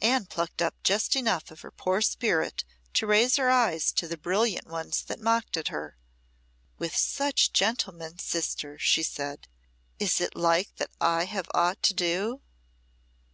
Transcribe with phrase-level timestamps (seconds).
[0.00, 4.16] Anne plucked up just enough of her poor spirit to raise her eyes to the
[4.16, 5.98] brilliant ones that mocked at her.
[6.78, 9.46] "With such gentlemen, sister," she said,
[9.98, 12.40] "is it like that I have aught to do?"